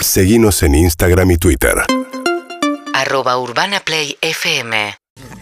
[0.00, 1.74] Seguimos en Instagram y Twitter.
[2.94, 4.94] Arroba Urbana Play FM.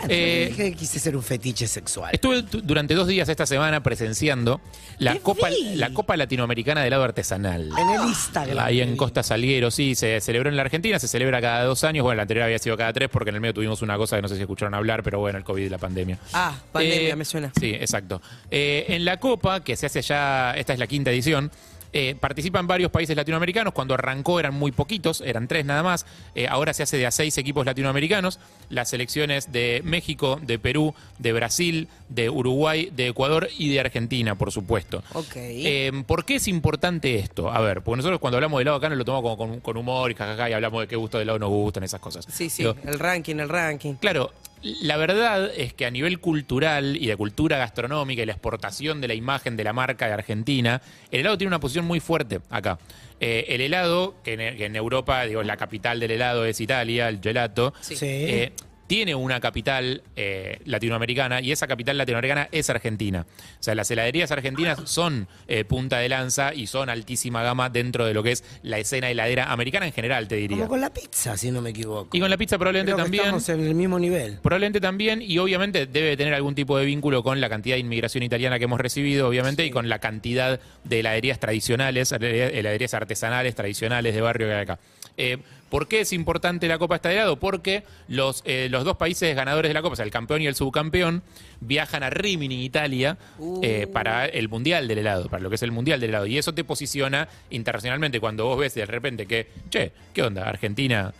[0.08, 2.10] Eh, Dije que quise ser un fetiche sexual.
[2.14, 4.60] Estuve tu- durante dos días esta semana presenciando
[4.98, 5.74] la Copa, vi.
[5.74, 7.70] la Copa Latinoamericana de helado artesanal.
[7.76, 8.58] En el Instagram.
[8.64, 12.04] Ahí en Costa Salguero, sí, se celebró en la Argentina, se celebra cada dos años.
[12.04, 14.22] Bueno, la anterior había sido cada tres porque en el medio tuvimos una cosa que
[14.22, 16.18] no sé si escucharon hablar, pero bueno, el COVID y la pandemia.
[16.32, 17.52] Ah, pandemia, Eh, me suena.
[17.58, 18.22] Sí, exacto.
[18.50, 21.50] Eh, en la Copa, que se hace ya, esta es la quinta edición,
[21.92, 23.72] eh, participan varios países latinoamericanos.
[23.72, 26.06] Cuando arrancó eran muy poquitos, eran tres nada más.
[26.34, 28.38] Eh, ahora se hace de a seis equipos latinoamericanos.
[28.68, 34.34] Las selecciones de México, de Perú, de Brasil, de Uruguay, de Ecuador y de Argentina,
[34.34, 35.02] por supuesto.
[35.12, 35.36] Ok.
[35.36, 37.50] Eh, ¿Por qué es importante esto?
[37.50, 39.76] A ver, porque nosotros cuando hablamos de helado acá nos lo tomamos como con, con
[39.76, 42.26] humor y jajaja y hablamos de qué gusto de helado nos gustan, esas cosas.
[42.28, 43.94] sí, sí, el ranking, el ranking.
[43.94, 49.00] Claro, la verdad es que a nivel cultural y de cultura gastronómica y la exportación
[49.00, 52.40] de la imagen de la marca de Argentina, el helado tiene una posición muy fuerte
[52.50, 52.78] acá.
[53.20, 57.08] Eh, el helado, que en, que en Europa, digo, la capital del helado es Italia,
[57.08, 57.96] el gelato, Sí.
[57.96, 58.06] Sí.
[58.06, 58.52] eh,
[58.86, 63.26] tiene una capital eh, latinoamericana y esa capital latinoamericana es Argentina.
[63.28, 68.06] O sea, las heladerías argentinas son eh, punta de lanza y son altísima gama dentro
[68.06, 70.56] de lo que es la escena heladera americana en general, te diría.
[70.56, 72.16] Como con la pizza, si no me equivoco.
[72.16, 73.24] Y con la pizza probablemente Creo que también.
[73.24, 74.38] estamos en el mismo nivel.
[74.42, 78.22] Probablemente también, y obviamente debe tener algún tipo de vínculo con la cantidad de inmigración
[78.22, 83.54] italiana que hemos recibido, obviamente, y con la cantidad de heladerías tradicionales, heladerías heladerías artesanales,
[83.54, 84.78] tradicionales de barrio que hay acá.
[85.16, 85.38] Eh,
[85.76, 87.38] ¿Por qué es importante la Copa esta de helado?
[87.38, 90.46] Porque los, eh, los dos países ganadores de la Copa, o sea, el campeón y
[90.46, 91.22] el subcampeón,
[91.60, 93.18] viajan a Rimini, Italia,
[93.62, 96.24] eh, para el Mundial del helado, para lo que es el Mundial del helado.
[96.24, 100.48] Y eso te posiciona internacionalmente cuando vos ves de repente que, che, ¿qué onda?
[100.48, 101.12] Argentina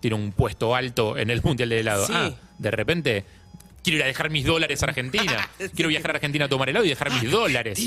[0.00, 2.06] tiene un puesto alto en el Mundial del helado.
[2.06, 2.14] Sí.
[2.16, 3.24] Ah, de repente
[3.84, 5.50] quiero ir a dejar mis dólares a Argentina.
[5.74, 7.78] Quiero viajar a Argentina a tomar helado y dejar mis dólares.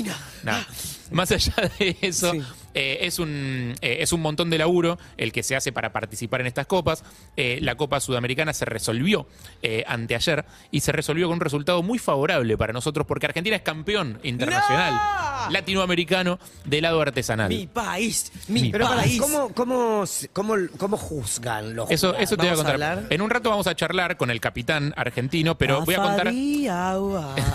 [0.44, 0.62] Nah.
[1.10, 2.42] Más allá de eso, Sí.
[2.76, 6.40] Eh, es, un, eh, es un montón de laburo el que se hace para participar
[6.42, 7.02] en estas copas.
[7.36, 9.26] Eh, la Copa Sudamericana se resolvió
[9.62, 13.62] eh, anteayer y se resolvió con un resultado muy favorable para nosotros porque Argentina es
[13.62, 15.50] campeón internacional ¡No!
[15.50, 17.48] latinoamericano de helado artesanal.
[17.48, 19.20] Mi país, mi, Mi Pero pará, país.
[19.20, 22.88] ¿cómo, cómo, cómo, cómo juzgan los Eso, eso te voy a ¿Vamos a contar.
[22.92, 23.12] hablar?
[23.12, 26.28] en un rato vamos a charlar con el capitán argentino, pero voy a contar.
[26.28, 26.90] Afadía,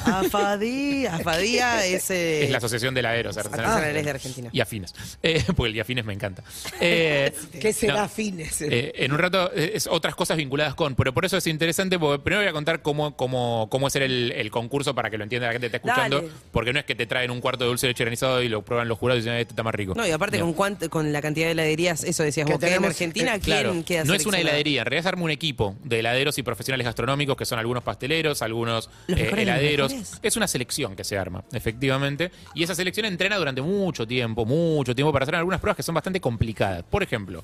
[0.05, 3.37] Afadía, Afadía es, eh, Es la Asociación de Artesanales.
[3.37, 4.49] artesanales de Argentina.
[4.51, 4.93] Y afines.
[5.23, 6.43] Eh, porque el y afines me encanta.
[6.83, 8.61] Eh, ¿Qué será no, fines?
[8.61, 11.99] eh, en un rato eh, es otras cosas vinculadas con, pero por eso es interesante,
[11.99, 15.23] porque primero voy a contar cómo, cómo, cómo es el, el concurso para que lo
[15.23, 16.31] entienda la gente que está escuchando, Dale.
[16.51, 18.63] porque no es que te traen un cuarto de dulce de leche granizado y lo
[18.63, 19.93] prueban los jurados y dicen, este está más rico.
[19.95, 22.65] No, y aparte con, cuánto- con la cantidad de heladerías, eso decías Que vos, que
[22.65, 25.09] hay en tenemos, Argentina, eh, ¿quién Claro, queda no es una heladería, en realidad se
[25.09, 29.31] arma un equipo de heladeros y profesionales gastronómicos que son algunos pasteleros, algunos ¿Los eh,
[29.37, 29.93] heladeros.
[30.23, 34.95] Es una selección que se arma, efectivamente, y esa selección entrena durante mucho tiempo, mucho
[34.95, 36.83] tiempo para hacer algunas pruebas que son bastante complicadas.
[36.83, 37.43] Por ejemplo,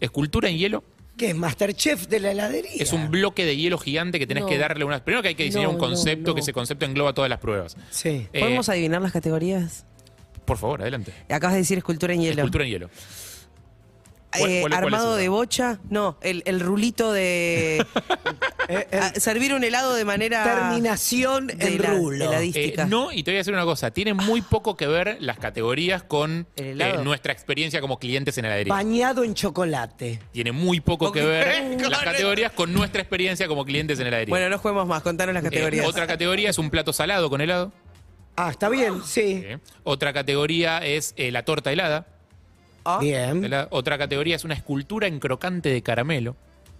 [0.00, 0.82] escultura en hielo
[1.16, 2.70] ¿Qué es Masterchef de la heladería?
[2.82, 4.48] es un bloque de hielo gigante que tenés No.
[4.50, 5.00] que darle unas.
[5.00, 6.34] Primero que hay que diseñar No, un concepto, no.
[6.34, 7.76] que ese concepto engloba todas las pruebas.
[7.90, 8.26] Sí.
[8.34, 9.84] Eh, ¿Podemos adivinar las categorías?
[10.44, 11.12] por favor, adelante.
[11.30, 12.34] Acabas de decir escultura en hielo.
[12.42, 12.90] Escultura en hielo.
[14.38, 17.84] ¿Cuál- Eh, cuál- cuál es armado de bocha, no, el, el rulito de
[18.68, 22.24] Eh, eh, ah, servir un helado de manera terminación de en la- rulo.
[22.26, 22.82] heladística.
[22.82, 25.38] Eh, no, y te voy a decir una cosa, tiene muy poco que ver las
[25.38, 28.72] categorías con eh, nuestra experiencia como clientes en heladería.
[28.74, 30.20] Bañado en chocolate.
[30.32, 34.30] Tiene muy poco que ver las categorías con nuestra experiencia como clientes en heladería.
[34.32, 35.86] Bueno, no juguemos más, contanos las Eh, categorías.
[35.86, 37.72] otra categoría es un plato salado con helado.
[38.36, 39.44] Ah, está bien, sí.
[39.82, 42.06] Otra categoría es eh, la torta helada.
[42.84, 43.44] Ah, Bien.
[43.44, 43.66] Helada.
[43.70, 46.36] Otra categoría es una escultura en crocante de caramelo.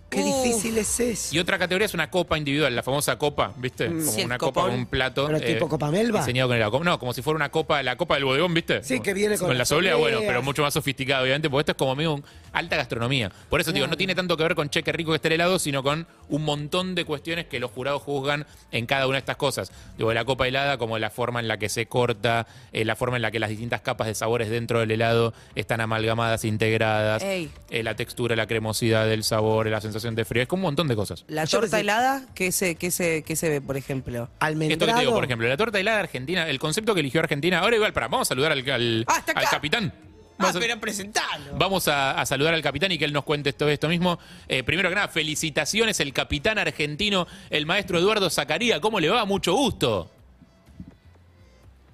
[0.09, 0.25] Qué Uh.
[0.44, 1.34] difícil es eso.
[1.34, 3.89] Y otra categoría es una copa individual, la famosa copa, ¿viste?
[3.89, 4.71] Como Sí, el una copa copón.
[4.71, 5.25] con un plato.
[5.25, 6.21] eh, Pero tipo copa Melba.
[6.21, 6.84] Diseñado con helado.
[6.84, 8.83] No, como si fuera una copa, la copa del bodegón, ¿viste?
[8.84, 10.31] Sí, que viene con la las soblea, bueno, obleas.
[10.31, 13.31] pero mucho más sofisticado, obviamente, porque esto es como medio un- alta gastronomía.
[13.50, 15.59] Por eso digo, no tiene tanto que ver con cheque rico que esté el helado,
[15.59, 19.37] sino con un montón de cuestiones que los jurados juzgan en cada una de estas
[19.37, 19.72] cosas.
[19.99, 23.16] Digo, la copa helada, como la forma en la que se corta, eh, la forma
[23.16, 27.50] en la que las distintas capas de sabores dentro del helado están amalgamadas, integradas, Ey.
[27.71, 30.89] eh, la textura, la cremosidad del sabor, la sensación de frío, es como un montón
[30.89, 31.25] de cosas.
[31.28, 34.28] La Yo torta pensé- helada, ¿qué se, qué, se, ¿qué se ve, por ejemplo?
[34.39, 34.72] Almendrado.
[34.75, 37.59] Esto que te digo, por ejemplo, la torta helada argentina, el concepto que eligió Argentina,
[37.60, 39.93] ahora igual, para, vamos a saludar al, al, Ah, está al capitán.
[39.97, 40.03] Ah,
[40.39, 41.57] Vamos a- pero presentalo.
[41.57, 44.19] Vamos a, a saludar al capitán y que él nos cuente todo esto mismo.
[44.48, 48.78] Eh, primero que nada, felicitaciones, el capitán argentino, el maestro Eduardo Zacaría.
[48.81, 49.25] ¿Cómo le va?
[49.25, 50.10] Mucho gusto.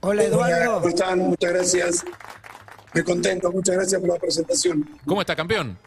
[0.01, 0.89] Hola, Hola, ¿cómo Eduardo.
[0.89, 1.19] están?
[1.21, 2.05] Muchas gracias.
[2.95, 4.89] Me contento, muchas gracias por la presentación.
[5.07, 5.79] ¿Cómo está, campeón?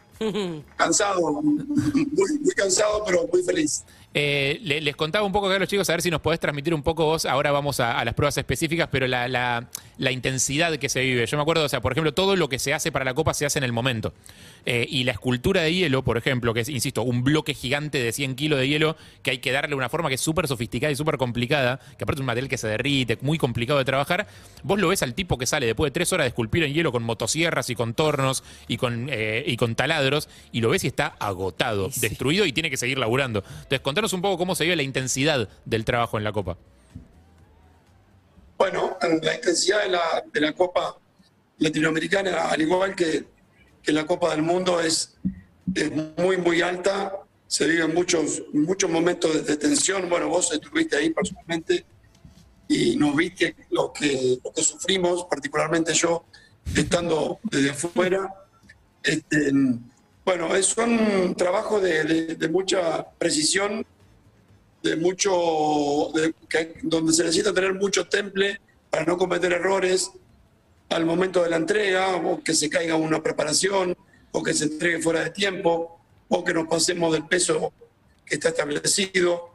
[0.76, 3.84] Cansado, muy, muy cansado, pero muy feliz.
[4.18, 6.40] Eh, le- les contaba un poco acá a los chicos, a ver si nos podés
[6.40, 7.26] transmitir un poco vos.
[7.26, 9.68] Ahora vamos a, a las pruebas específicas, pero la, la-
[9.98, 11.26] la intensidad que se vive.
[11.26, 13.34] Yo me acuerdo, o sea, por ejemplo, todo lo que se hace para la Copa
[13.34, 14.14] se hace en el momento.
[14.64, 18.10] Eh, y la escultura de hielo, por ejemplo, que es, insisto, un bloque gigante de
[18.10, 20.96] 100 kilos de hielo que hay que darle una forma que es súper sofisticada y
[20.96, 24.26] súper complicada, que aparte es un material que se derrite, muy complicado de trabajar.
[24.62, 26.90] Vos lo ves al tipo que sale después de tres horas de esculpir en hielo
[26.90, 30.86] con motosierras y con tornos y con, eh, y con taladros, y lo ves y
[30.86, 33.44] está agotado, destruido y tiene que seguir laburando.
[33.46, 36.56] Entonces, contanos un poco cómo se vive la intensidad del trabajo en la Copa.
[38.58, 40.96] Bueno, la intensidad de la, de la Copa
[41.58, 43.24] Latinoamericana, al igual que,
[43.82, 45.16] que la Copa del Mundo, es,
[45.74, 47.12] es muy, muy alta.
[47.46, 50.08] Se viven muchos, muchos momentos de, tensión.
[50.08, 51.84] Bueno, vos estuviste ahí personalmente
[52.68, 56.24] y nos viste lo que, lo que sufrimos, particularmente yo,
[56.74, 58.32] estando desde fuera.
[59.02, 59.52] Este,
[60.24, 63.86] bueno, es un trabajo de- de mucha precisión,
[64.86, 66.12] de mucho,
[66.48, 68.60] que- donde se necesita tener mucho temple
[68.90, 70.10] para no cometer errores
[70.88, 73.96] al momento de la entrega, o que se caiga una preparación,
[74.32, 77.72] o que se entregue fuera de tiempo, o que nos pasemos del peso
[78.24, 79.50] que está establecido.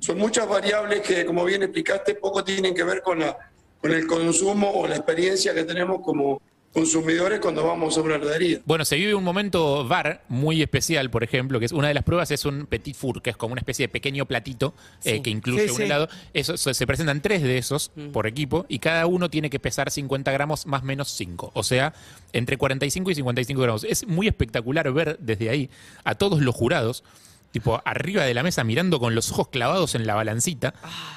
[0.00, 3.36] Son muchas variables que, como bien explicaste, poco tienen que ver con, la,
[3.80, 6.40] con el consumo o la experiencia que tenemos como
[6.72, 8.60] consumidores cuando vamos a una heladería.
[8.64, 12.02] Bueno, se vive un momento bar muy especial, por ejemplo, que es una de las
[12.04, 14.74] pruebas es un petit four, que es como una especie de pequeño platito
[15.04, 15.82] eh, que incluye Sí, un sí.
[15.82, 16.08] helado.
[16.32, 19.90] Eso, se, se presentan tres de esos por equipo y cada uno tiene que pesar
[19.90, 21.50] 50 gramos más menos 5.
[21.54, 21.92] O sea,
[22.32, 23.84] entre 45 y 55 gramos.
[23.84, 25.70] Es muy espectacular ver desde ahí
[26.04, 27.04] a todos los jurados.
[27.52, 30.72] Tipo, arriba de la mesa mirando con los ojos clavados en la balancita.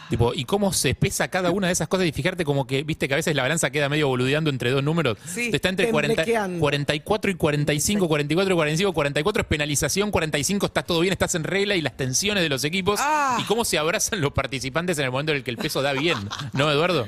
[0.09, 3.07] Tipo, y cómo se pesa cada una de esas cosas y fijarte como que, viste
[3.07, 5.17] que a veces la balanza queda medio boludeando entre dos números.
[5.25, 6.59] Sí, Está entre 40, temblequeando.
[6.59, 11.45] 44 y 45, 44 y 45, 44 es penalización, 45 estás todo bien, estás en
[11.45, 13.37] regla y las tensiones de los equipos Ah.
[13.39, 15.93] y cómo se abrazan los participantes en el momento en el que el peso da
[15.93, 16.17] bien,
[16.51, 17.07] ¿no, Eduardo?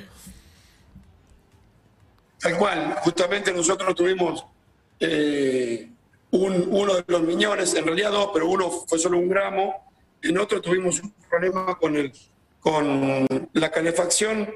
[2.39, 4.45] Tal cual, justamente nosotros tuvimos
[5.00, 5.89] eh,
[6.31, 9.91] un- uno de los miñones, en realidad dos, pero uno fue solo un gramo.
[10.21, 12.12] En otro tuvimos un problema con, el,
[12.59, 14.50] con la calefacción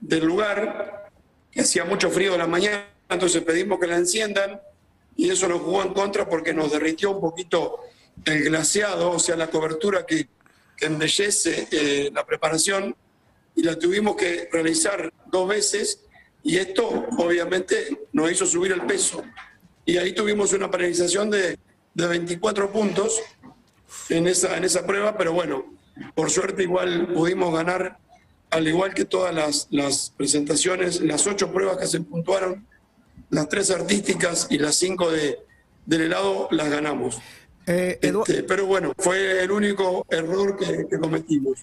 [0.00, 1.10] del lugar,
[1.50, 4.60] que hacía mucho frío en la mañana, entonces pedimos que la enciendan
[5.16, 7.80] y eso nos jugó en contra porque nos derritió un poquito
[8.24, 10.28] el glaseado, o sea, la cobertura que,
[10.76, 12.96] que embellece eh, la preparación
[13.54, 16.00] y la tuvimos que realizar dos veces
[16.42, 16.88] y esto
[17.18, 19.22] obviamente nos hizo subir el peso.
[19.84, 21.58] Y ahí tuvimos una penalización de,
[21.94, 23.20] de 24 puntos
[24.08, 25.64] en esa, en esa prueba, pero bueno,
[26.14, 27.98] por suerte igual pudimos ganar,
[28.50, 32.66] al igual que todas las, las presentaciones, las ocho pruebas que se puntuaron,
[33.30, 35.38] las tres artísticas y las cinco de,
[35.86, 37.18] del helado las ganamos.
[37.66, 41.60] Eh, Este, pero bueno, fue el único error que, que cometimos.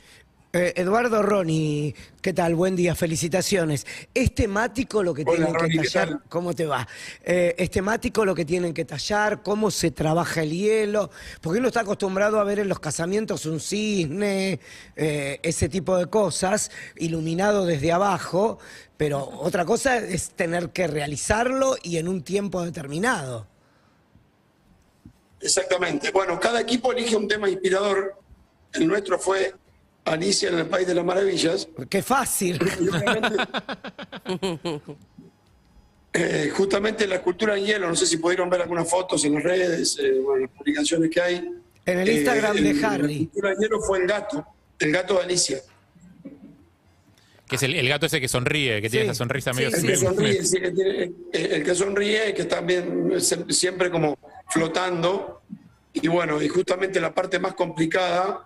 [0.52, 2.56] Eh, Eduardo Roni, ¿qué tal?
[2.56, 3.86] Buen día, felicitaciones.
[4.16, 6.10] ¿Es temático lo que Hola, tienen Ronnie, que ¿qué tallar?
[6.10, 6.24] tal?
[6.28, 6.88] ¿Cómo te va?
[7.24, 9.44] Eh, ¿Es temático lo que tienen que tallar?
[9.44, 11.12] ¿Cómo se trabaja el hielo?
[11.42, 14.60] Porque uno está acostumbrado a ver en los casamientos un cisne,
[14.96, 18.58] eh, ese tipo de cosas, iluminado desde abajo,
[18.98, 23.46] pero otra cosa es tener que realizarlo y en un tiempo determinado.
[25.42, 26.10] Exactamente.
[26.12, 28.16] Bueno, cada equipo elige un tema inspirador.
[28.74, 29.54] El nuestro fue
[30.14, 31.68] Alicia en el País de las Maravillas.
[31.90, 32.60] Qué fácil.
[36.12, 39.44] Eh, justamente la escultura en hielo, no sé si pudieron ver algunas fotos en las
[39.44, 41.50] redes, eh, bueno, las publicaciones que hay.
[41.86, 43.04] En el Instagram de el- Harry.
[43.04, 44.46] La escultura en hielo fue el gato,
[44.80, 45.60] el gato de Alicia.
[47.48, 49.72] Que es el, el gato ese que sonríe, que tiene esa sonrisa medio...
[49.72, 53.14] sí, El que sonríe, sí, que tiene- eh, el que sonríe, que está bien,
[53.50, 54.18] siempre como
[54.50, 55.42] flotando.
[55.94, 58.46] Y bueno, y justamente la parte más complicada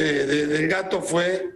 [0.00, 1.50] eh, de- del gato fue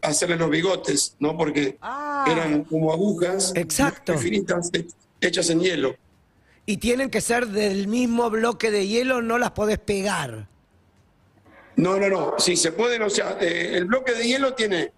[0.00, 1.36] hacerle los bigotes, ¿no?
[1.36, 2.24] Porque Ah.
[2.30, 4.16] eran como agujas Exacto.
[4.16, 4.86] finitas he-
[5.20, 5.96] hechas en hielo.
[6.64, 10.48] Y tienen que ser del mismo bloque de hielo, no las podés pegar.
[11.76, 12.34] No, no, no.
[12.38, 14.92] Sí, se pueden, o sea, eh, el bloque de hielo tiene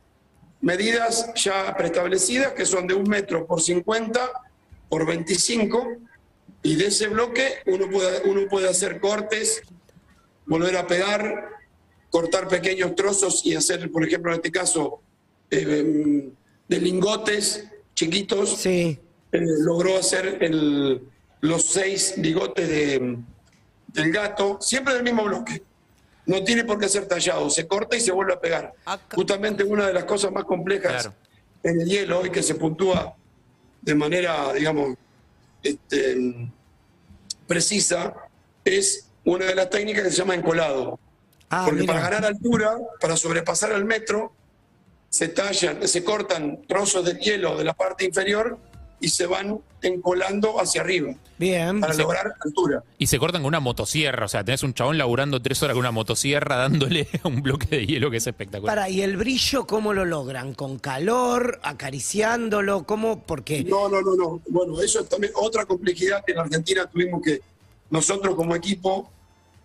[0.60, 4.30] medidas ya preestablecidas que son de un metro por 50
[4.88, 5.96] por 25
[6.62, 9.62] y de ese bloque uno puede, uno puede hacer cortes,
[10.46, 11.53] volver a pegar,
[12.14, 15.00] cortar pequeños trozos y hacer, por ejemplo, en este caso,
[15.50, 16.30] eh,
[16.68, 18.50] de lingotes chiquitos.
[18.56, 18.96] Sí.
[19.32, 21.02] Eh, logró hacer el-
[21.40, 23.18] los seis bigotes de-
[23.88, 25.60] del gato, siempre del mismo bloque.
[26.26, 28.72] No tiene por qué ser tallado, se corta y se vuelve a pegar.
[28.84, 31.14] Acá- Justamente una de las cosas más complejas Claro.
[31.64, 33.16] en el hielo y que se puntúa
[33.82, 34.96] de manera, digamos,
[35.64, 36.48] este,
[37.48, 38.14] precisa,
[38.64, 41.00] es una de las técnicas que se llama encolado.
[41.54, 41.94] Ah, Porque mira.
[41.94, 44.32] para ganar altura, para sobrepasar al metro,
[45.08, 48.58] se tallan, se cortan trozos de hielo de la parte inferior
[49.00, 51.80] y se van encolando hacia arriba Bien.
[51.80, 52.82] para lograr altura.
[52.96, 55.80] Y se cortan con una motosierra, o sea, tenés un chabón laburando tres horas con
[55.80, 58.74] una motosierra dándole a un bloque de hielo que es espectacular.
[58.74, 60.54] Para, ¿y el brillo cómo lo logran?
[60.54, 61.60] ¿Con calor?
[61.62, 62.84] ¿Acariciándolo?
[62.84, 63.20] ¿Cómo?
[63.24, 64.40] Porque No, no, no, no.
[64.48, 67.40] Bueno, eso es también otra complejidad que en Argentina tuvimos que,
[67.90, 69.10] nosotros como equipo,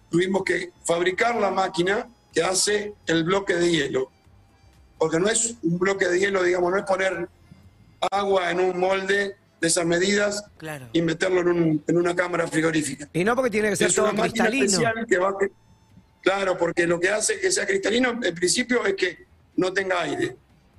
[0.09, 4.11] tuvimos que fabricar la máquina que hace el bloque de hielo.
[4.97, 7.27] Porque no es un bloque de hielo, digamos, no es poner
[8.11, 10.87] agua en un molde de esas medidas Claro.
[10.93, 13.07] y meterlo en, un- en una cámara frigorífica.
[13.13, 14.65] Y no porque tiene que ser Es todo una máquina cristalino.
[14.65, 15.35] especial que va...
[16.21, 19.25] Claro, porque lo que hace que sea cristalino, en principio, es que
[19.55, 20.35] no tenga aire.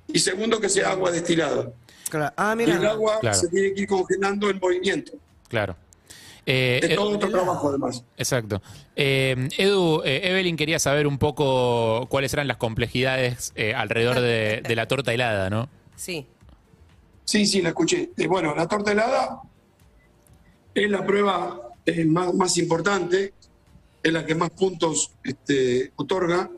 [0.07, 1.71] Y segundo, que sea agua destilada.
[2.09, 2.33] Claro.
[2.37, 2.91] Ah, Y el mira.
[2.91, 3.37] agua Claro.
[3.37, 5.13] se tiene que ir congelando en movimiento.
[5.47, 5.75] Claro.
[6.45, 8.03] Eh, Es todo otro trabajo, además.
[8.17, 8.61] Exacto.
[8.95, 14.61] Eh, Edu, eh, Evelyn quería saber un poco cuáles eran las complejidades eh, alrededor de,
[14.67, 15.69] de la torta helada, ¿no?
[15.95, 16.25] Sí.
[17.25, 18.09] Sí, sí, la escuché.
[18.17, 19.41] Eh, bueno, la torta helada
[20.73, 23.33] es la prueba eh, más, más importante,
[24.01, 26.49] es la que más puntos este, otorga.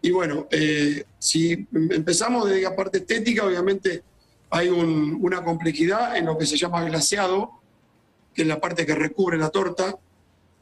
[0.00, 4.02] Y bueno, eh, si empezamos desde la parte estética, obviamente
[4.50, 7.55] hay un- una complejidad en lo que se llama glaseado,
[8.36, 9.96] que es la parte que recubre la torta,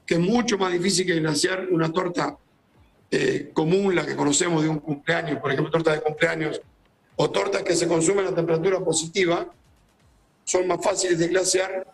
[0.07, 2.37] que es mucho más difícil que glasear una torta
[3.11, 6.61] eh, común, la que conocemos de un cumpleaños, por ejemplo, torta de cumpleaños,
[7.17, 9.49] o tortas que se consumen a temperatura positiva,
[10.45, 11.87] son más fáciles de glasear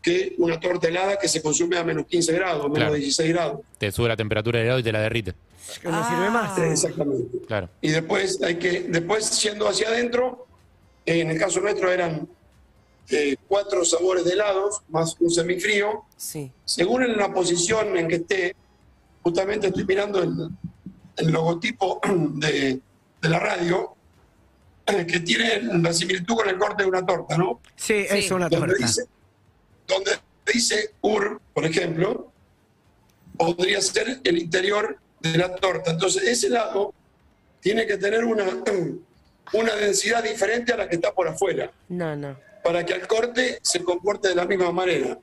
[0.00, 2.94] que una torta helada que se consume a menos 15 grados, menos Claro.
[2.94, 3.60] 16 grados.
[3.78, 5.34] Te sube la temperatura del helado y te la derrite.
[5.82, 6.56] Que no sirve más.
[6.58, 7.38] Exactamente.
[7.48, 7.68] Claro.
[7.80, 10.46] Y después hay que, después yendo hacia adentro,
[11.04, 12.28] en el caso nuestro eran
[13.10, 16.04] eh, cuatro sabores de helados, más un semifrío.
[16.16, 16.50] Sí.
[16.64, 18.56] Según en la posición en que esté,
[19.22, 20.48] justamente estoy mirando el,
[21.16, 22.00] el logotipo
[22.34, 22.80] de,
[23.22, 23.94] de la radio,
[24.86, 27.60] eh, que tiene la similitud con el corte de una torta, ¿no?
[27.76, 28.18] Sí, Sí.
[28.18, 28.86] es una donde torta.
[28.86, 29.02] dice,
[29.86, 30.10] donde
[30.52, 32.30] dice UR, por ejemplo,
[33.36, 35.90] podría ser el interior de la torta.
[35.90, 36.94] Entonces, ese lado
[37.60, 38.44] tiene que tener una,
[39.52, 42.36] una densidad diferente a la que está por afuera, No, no.
[42.66, 45.18] Para que al corte se comporte de la misma manera.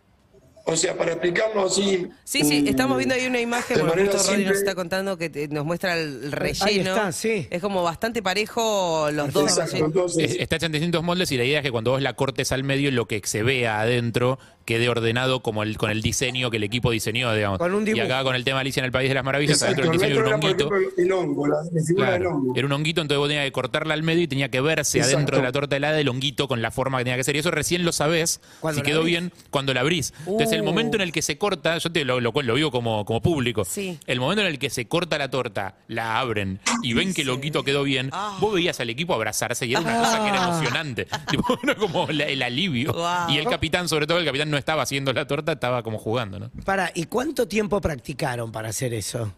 [0.66, 2.08] O sea, para explicarlo así.
[2.24, 5.30] Sí, sí, mm, estamos viendo ahí una imagen, de justo Rodri nos está contando que
[5.30, 6.92] te- nos muestra el relleno.
[6.96, 7.48] está, sí.
[7.50, 9.90] Es como bastante parejo los dos Exacto, rellenos.
[9.94, 12.14] entonces, Es- Está hecha en distintos moldes y la idea es que cuando vos la
[12.14, 16.50] cortes al medio, lo que se vea adentro quede ordenado como el, con el diseño
[16.51, 17.60] que el equipo diseñó, digamos.
[17.60, 19.82] Con un y acá con el tema Alicia en el País de las Maravillas, exacto,
[19.84, 20.67] adentro del el diseño era un honguito.
[20.75, 22.53] ejemplo, el hongo, la, la figura del Claro, hongo.
[22.55, 25.17] era un honguito, entonces vos tenías que cortarla al medio y tenía que verse Exacto.
[25.17, 27.36] adentro de la torta helada el honguito con la forma que tenía que ser.
[27.36, 28.41] Y eso recién lo sabés
[28.74, 29.12] si quedó abrís.
[29.20, 30.13] bien cuando la abrís.
[30.25, 30.65] Entonces, el Uh.
[30.65, 33.65] momento en el que se corta, yo te lo, lo, lo vivo como, como público.
[33.65, 34.00] Sí.
[34.08, 37.29] El momento en el que se corta la torta, la abren y ven que el
[37.29, 38.38] honguito quedó bien, Ah.
[38.39, 41.08] vos veías al equipo abrazarse y era una cosa que era emocionante.
[41.29, 42.93] Tipo, era como la- el alivio.
[42.93, 43.29] Wow.
[43.29, 46.40] Y el capitán, sobre todo, el capitán no estaba haciendo la torta, estaba como jugando,
[46.40, 46.52] ¿no?
[46.64, 49.34] Para, ¿y cuánto tiempo practicaron para hacer eso?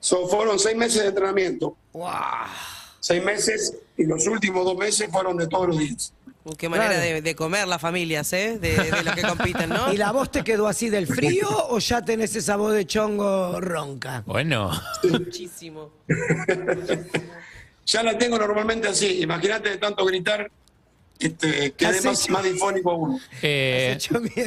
[0.00, 1.76] So, fueron seis meses de entrenamiento.
[2.98, 6.12] Seis meses y los últimos dos meses fueron de todos los días.
[6.44, 7.02] Uh, Qué manera Claro.
[7.04, 8.58] de, de comer las familias, ¿eh?
[8.58, 9.92] De, de los que compiten, ¿no?
[9.92, 13.60] ¿Y la voz te quedó así del frío o ya tenés esa voz de chongo
[13.60, 14.24] ronca?
[14.26, 14.70] Bueno,
[15.08, 15.90] Muchísimo.
[17.84, 19.22] Ya la tengo normalmente así.
[19.22, 20.48] Imagínate de tanto gritar,
[21.26, 22.44] este, quedé Has más, hecho- más
[22.84, 23.18] uno.
[23.42, 23.98] Eh,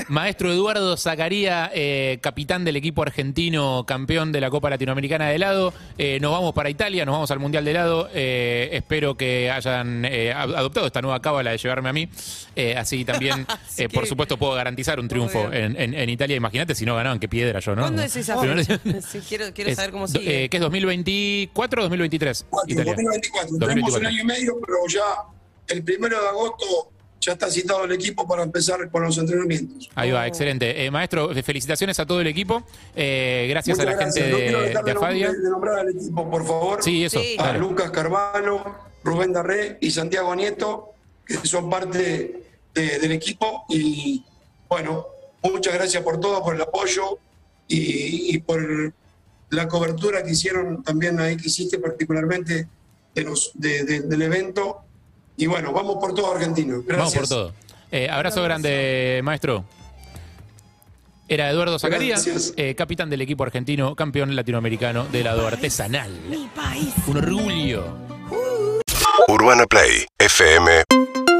[0.10, 5.74] maestro Eduardo Zacaría, eh, capitán del equipo argentino, campeón de la Copa Latinoamericana de helado.
[5.98, 8.10] Eh, nos vamos para Italia, nos vamos al Mundial de helado.
[8.14, 12.10] Eh, espero que hayan eh, ad- adoptado esta nueva cábala de llevarme a mí.
[12.56, 16.10] Eh, así también, Así eh, por que- supuesto, puedo garantizar un triunfo en, en- en
[16.10, 16.36] Italia.
[16.36, 17.82] Imagínate si no ganaban, qué piedra yo, ¿no?
[17.82, 18.80] ¿Cuándo es esa fecha?
[19.02, 20.46] Sí, quiero quiero Es saber cómo sigue.
[20.46, 22.46] eh, ¿Qué es 2024 o 2023?
[22.50, 22.94] Cuatro, Italia.
[22.94, 23.58] 2024.
[23.58, 24.08] Tenemos un 2024.
[24.08, 25.35] año y medio, pero ya
[25.68, 26.92] el primero de agosto
[27.22, 29.90] ya está citado el equipo para empezar con los entrenamientos.
[29.96, 30.86] Ahí va, excelente.
[30.86, 32.64] Eh, maestro, felicitaciones a todo el equipo.
[32.96, 34.26] Eh, gracias Muchas a la gracias.
[34.26, 35.30] gente No quiero de, de de, Afadia.
[35.32, 36.84] nom- de nombrar al equipo, por favor.
[36.84, 37.20] Sí, eso.
[37.20, 37.36] Sí.
[37.40, 37.60] a dale.
[37.60, 40.94] Lucas Carvalho, Rubén Darré y Santiago Nieto,
[41.26, 42.44] que son parte
[42.76, 43.66] de- del equipo.
[43.70, 44.24] Y
[44.70, 45.08] bueno,
[45.42, 47.18] muchas gracias por todo, por el apoyo
[47.68, 48.94] y, y por
[49.50, 52.68] la cobertura que hicieron también ahí, que hiciste particularmente
[53.16, 54.82] de los, de- de- del evento.
[55.38, 56.76] Y bueno, vamos por todo Argentina.
[56.86, 56.98] Gracias.
[56.98, 57.54] Vamos por todo.
[57.92, 59.66] Eh, abrazo grande, maestro.
[61.28, 62.54] Era Eduardo Zacarías, Gracias.
[62.56, 66.12] eh, capitán del equipo argentino, campeón latinoamericano de helado artesanal.
[67.08, 67.86] Un orgullo.
[69.28, 71.35] Urbana Play fm.com